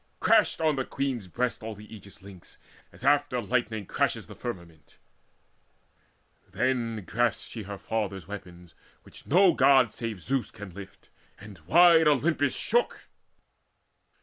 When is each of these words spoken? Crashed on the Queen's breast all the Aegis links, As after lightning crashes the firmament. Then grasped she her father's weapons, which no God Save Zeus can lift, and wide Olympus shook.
Crashed 0.19 0.59
on 0.59 0.77
the 0.77 0.83
Queen's 0.83 1.27
breast 1.27 1.61
all 1.61 1.75
the 1.75 1.95
Aegis 1.95 2.23
links, 2.23 2.57
As 2.91 3.03
after 3.05 3.39
lightning 3.39 3.85
crashes 3.85 4.25
the 4.25 4.33
firmament. 4.33 4.97
Then 6.51 7.05
grasped 7.05 7.47
she 7.47 7.61
her 7.61 7.77
father's 7.77 8.27
weapons, 8.27 8.73
which 9.03 9.27
no 9.27 9.53
God 9.53 9.93
Save 9.93 10.23
Zeus 10.23 10.49
can 10.49 10.71
lift, 10.71 11.09
and 11.39 11.59
wide 11.67 12.07
Olympus 12.07 12.55
shook. 12.57 13.09